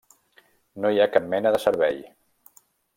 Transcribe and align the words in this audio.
No 0.85 0.91
hi 0.95 0.99
ha 1.03 1.07
cap 1.17 1.29
mena 1.35 1.55
de 1.57 1.63
servei. 1.69 2.05